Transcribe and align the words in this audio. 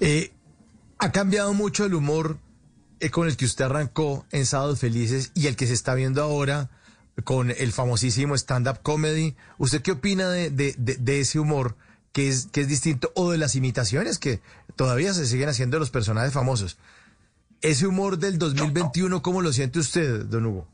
Eh, 0.00 0.32
ha 0.98 1.12
cambiado 1.12 1.52
mucho 1.54 1.84
el 1.84 1.94
humor 1.94 2.38
eh, 3.00 3.10
con 3.10 3.28
el 3.28 3.36
que 3.36 3.44
usted 3.44 3.64
arrancó 3.64 4.26
en 4.30 4.46
Sábados 4.46 4.80
Felices 4.80 5.30
y 5.34 5.46
el 5.46 5.56
que 5.56 5.66
se 5.66 5.74
está 5.74 5.94
viendo 5.94 6.22
ahora 6.22 6.70
con 7.24 7.50
el 7.50 7.72
famosísimo 7.72 8.34
stand-up 8.34 8.80
comedy. 8.82 9.36
¿Usted 9.58 9.82
qué 9.82 9.92
opina 9.92 10.30
de, 10.30 11.20
ese 11.20 11.38
humor 11.38 11.76
que 12.12 12.28
es, 12.28 12.46
que 12.46 12.60
es 12.60 12.68
distinto 12.68 13.12
o 13.14 13.30
de 13.30 13.38
las 13.38 13.54
imitaciones 13.54 14.18
que 14.18 14.40
todavía 14.76 15.12
se 15.14 15.26
siguen 15.26 15.48
haciendo 15.48 15.76
de 15.76 15.80
los 15.80 15.90
personajes 15.90 16.32
famosos? 16.32 16.78
Ese 17.60 17.86
humor 17.86 18.18
del 18.18 18.38
2021, 18.38 19.20
¿cómo 19.20 19.42
lo 19.42 19.52
siente 19.52 19.80
usted, 19.80 20.24
don 20.26 20.46
Hugo? 20.46 20.68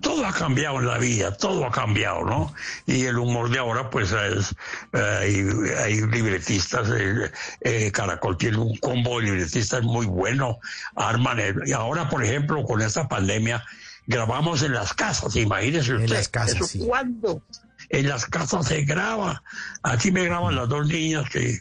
Todo 0.00 0.26
ha 0.26 0.32
cambiado 0.32 0.78
en 0.78 0.86
la 0.86 0.98
vida, 0.98 1.36
todo 1.36 1.64
ha 1.66 1.70
cambiado, 1.70 2.24
¿no? 2.24 2.54
Y 2.86 3.04
el 3.04 3.18
humor 3.18 3.50
de 3.50 3.58
ahora, 3.58 3.90
pues 3.90 4.12
es, 4.12 4.54
eh, 4.92 5.18
hay, 5.20 5.46
hay, 5.78 6.00
libretistas, 6.02 6.88
eh, 6.90 7.30
eh, 7.60 7.92
Caracol 7.92 8.36
tiene 8.36 8.58
un 8.58 8.76
combo 8.76 9.20
de 9.20 9.26
libretistas 9.26 9.82
muy 9.82 10.06
bueno, 10.06 10.58
arman, 10.94 11.38
el, 11.38 11.62
y 11.66 11.72
ahora, 11.72 12.08
por 12.08 12.24
ejemplo, 12.24 12.64
con 12.64 12.80
esta 12.82 13.08
pandemia, 13.08 13.64
grabamos 14.06 14.62
en 14.62 14.72
las 14.72 14.94
casas, 14.94 15.36
imagínese 15.36 15.94
usted. 15.94 16.04
En 16.04 16.12
las 16.14 16.28
casas, 16.28 16.56
¿Eso 16.56 16.64
sí. 16.66 16.78
¿Cuándo? 16.86 17.42
En 17.90 18.08
las 18.08 18.26
casas 18.26 18.68
se 18.68 18.82
graba. 18.82 19.42
Aquí 19.82 20.10
me 20.12 20.24
graban 20.24 20.54
las 20.54 20.68
dos 20.68 20.86
niñas 20.86 21.28
que 21.28 21.58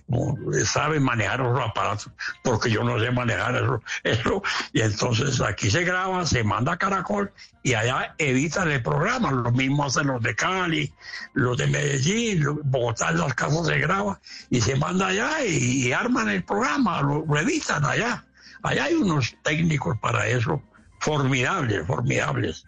saben 0.64 1.04
manejar 1.04 1.40
los 1.40 1.60
aparatos, 1.60 2.12
porque 2.44 2.70
yo 2.70 2.84
no 2.84 3.00
sé 3.00 3.12
manejar 3.12 3.56
eso, 3.56 3.82
eso. 4.04 4.44
Y 4.74 4.82
entonces 4.82 5.42
aquí 5.42 5.72
se 5.72 5.84
graba, 5.84 6.26
se 6.26 6.44
manda 6.44 6.74
a 6.74 6.78
Caracol 6.78 7.32
y 7.64 7.74
allá 7.74 8.14
evitan 8.20 8.70
el 8.72 8.82
programa. 8.82 9.32
Lo 9.32 9.52
mismo 9.52 9.86
hacen 9.86 10.08
los 10.08 10.22
de 10.22 10.36
Cali, 10.36 10.94
los 11.34 11.58
de 11.58 11.68
Medellín, 11.68 12.46
Bogotá, 12.64 13.10
en 13.10 13.20
las 13.20 13.34
casas 13.34 13.68
se 13.68 13.80
graba 13.80 14.20
y 14.50 14.62
se 14.62 14.76
manda 14.76 15.08
allá 15.08 15.44
y, 15.44 15.92
arman 15.92 16.30
el 16.30 16.44
programa, 16.44 17.02
lo, 17.02 17.26
lo 17.26 17.40
evitan 17.40 17.84
allá. 17.84 18.24
Allá 18.62 18.84
hay 18.86 18.94
unos 18.94 19.36
técnicos 19.44 19.98
para 20.00 20.28
eso 20.28 20.62
formidables, 21.00 21.86
formidables. 21.88 22.66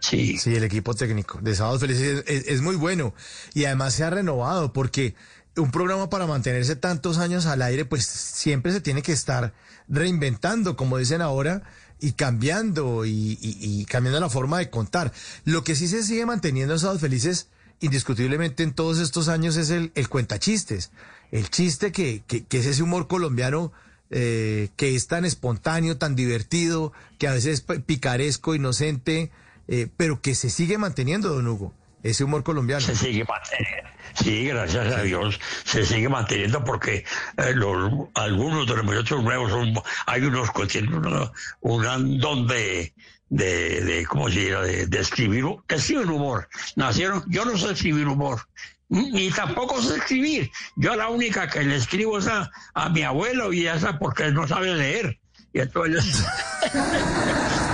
Sí. 0.00 0.38
Sí, 0.38 0.54
el 0.54 0.64
equipo 0.64 0.94
técnico 0.94 1.40
de 1.40 1.54
Sábados 1.54 1.80
Felices 1.80 2.24
es, 2.26 2.60
muy 2.60 2.76
bueno 2.76 3.14
y 3.54 3.64
además 3.64 3.94
se 3.94 4.04
ha 4.04 4.10
renovado 4.10 4.72
porque 4.72 5.14
un 5.56 5.70
programa 5.70 6.08
para 6.08 6.26
mantenerse 6.26 6.76
tantos 6.76 7.18
años 7.18 7.46
al 7.46 7.62
aire, 7.62 7.84
pues 7.84 8.06
siempre 8.06 8.72
se 8.72 8.80
tiene 8.80 9.02
que 9.02 9.12
estar 9.12 9.52
reinventando, 9.88 10.76
como 10.76 10.98
dicen 10.98 11.20
ahora, 11.20 11.62
y 12.00 12.12
cambiando 12.12 13.04
y 13.04 13.84
cambiando 13.88 14.20
la 14.20 14.30
forma 14.30 14.58
de 14.58 14.70
contar. 14.70 15.12
Lo 15.44 15.64
que 15.64 15.74
sí 15.74 15.88
se 15.88 16.04
sigue 16.04 16.26
manteniendo 16.26 16.74
en 16.74 16.80
Sábados 16.80 17.00
Felices, 17.00 17.48
indiscutiblemente 17.80 18.62
en 18.62 18.72
todos 18.72 18.98
estos 18.98 19.28
años, 19.28 19.56
es 19.56 19.70
el, 19.70 19.92
el 19.94 20.08
cuentachistes. 20.08 20.90
El 21.30 21.50
chiste 21.50 21.92
que, 21.92 22.22
que, 22.26 22.44
que 22.44 22.58
es 22.58 22.66
ese 22.66 22.82
humor 22.82 23.08
colombiano 23.08 23.72
eh, 24.10 24.70
que 24.76 24.94
es 24.94 25.06
tan 25.06 25.24
espontáneo, 25.24 25.98
tan 25.98 26.16
divertido, 26.16 26.92
que 27.18 27.28
a 27.28 27.32
veces 27.32 27.64
es 27.68 27.80
picaresco, 27.82 28.54
inocente, 28.54 29.30
eh, 29.68 29.88
pero 29.96 30.20
que 30.20 30.34
se 30.34 30.50
sigue 30.50 30.78
manteniendo, 30.78 31.28
don 31.28 31.46
Hugo, 31.46 31.74
ese 32.02 32.24
humor 32.24 32.42
colombiano. 32.42 32.80
Se 32.80 32.96
sigue 32.96 33.24
manteniendo. 33.24 33.88
Sí, 34.14 34.46
gracias 34.46 34.94
a 34.94 35.02
Dios 35.02 35.38
se 35.64 35.84
sigue 35.84 36.08
manteniendo 36.08 36.64
porque 36.64 37.04
eh, 37.36 37.52
los, 37.54 37.92
algunos 38.14 38.66
de 38.66 38.74
los 38.76 38.84
muchachos 38.84 39.22
nuevos 39.22 39.50
son, 39.50 39.74
hay 40.06 40.22
unos 40.22 40.50
que 40.50 40.66
tienen 40.66 40.94
una, 40.94 41.30
un 41.60 42.18
don 42.18 42.46
de, 42.46 42.92
de, 43.28 43.84
de, 43.84 44.06
¿cómo 44.06 44.28
se 44.28 44.50
llama? 44.50 44.64
De, 44.64 44.86
de 44.86 45.00
escribir, 45.00 45.44
que 45.66 45.76
escriben 45.76 46.10
humor. 46.10 46.48
Nacieron, 46.74 47.24
yo 47.28 47.44
no 47.44 47.56
sé 47.56 47.72
escribir 47.72 48.08
humor, 48.08 48.40
ni 48.88 49.30
tampoco 49.30 49.80
sé 49.80 49.98
escribir. 49.98 50.50
Yo 50.76 50.96
la 50.96 51.08
única 51.08 51.48
que 51.48 51.62
le 51.62 51.76
escribo 51.76 52.18
es 52.18 52.26
a, 52.26 52.50
a 52.74 52.88
mi 52.88 53.02
abuelo 53.02 53.52
y 53.52 53.68
esa 53.68 53.98
porque 53.98 54.30
no 54.32 54.48
sabe 54.48 54.74
leer. 54.74 55.20
Y 55.52 55.60
entonces... 55.60 56.24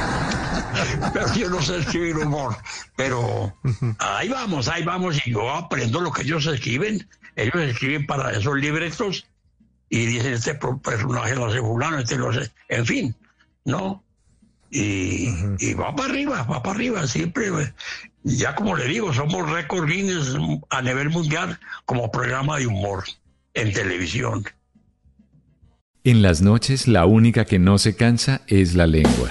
pero 1.12 1.34
yo 1.34 1.50
no 1.50 1.62
sé 1.62 1.78
escribir 1.78 2.16
humor. 2.16 2.56
Pero 2.96 3.54
ahí 3.98 4.28
vamos, 4.28 4.68
ahí 4.68 4.84
vamos, 4.84 5.26
y 5.26 5.32
yo 5.32 5.50
aprendo 5.50 6.00
lo 6.00 6.12
que 6.12 6.22
ellos 6.22 6.46
escriben. 6.46 7.06
Ellos 7.36 7.56
escriben 7.56 8.06
para 8.06 8.30
esos 8.32 8.56
libretos 8.56 9.26
y 9.88 10.06
dicen, 10.06 10.34
este 10.34 10.54
personaje 10.54 11.34
lo 11.34 11.46
hace 11.46 11.60
fulano, 11.60 11.98
este 11.98 12.16
lo 12.16 12.30
hace, 12.30 12.50
en 12.68 12.86
fin, 12.86 13.16
¿no? 13.64 14.02
Y, 14.70 15.28
uh 15.28 15.32
-huh. 15.32 15.56
y 15.60 15.74
va 15.74 15.94
para 15.94 16.10
arriba, 16.10 16.42
va 16.42 16.62
para 16.62 16.74
arriba, 16.74 17.06
siempre. 17.06 17.50
Ya 18.22 18.54
como 18.54 18.74
le 18.76 18.86
digo, 18.86 19.12
somos 19.12 19.48
récord 19.50 19.88
Guinness 19.88 20.36
a 20.70 20.82
nivel 20.82 21.10
mundial 21.10 21.58
como 21.84 22.10
programa 22.10 22.58
de 22.58 22.66
humor 22.66 23.04
en 23.52 23.72
televisión. 23.72 24.44
En 26.04 26.22
las 26.22 26.42
noches 26.42 26.86
la 26.88 27.06
única 27.06 27.44
que 27.44 27.58
no 27.58 27.78
se 27.78 27.96
cansa 27.96 28.42
es 28.46 28.74
la 28.74 28.86
lengua. 28.86 29.30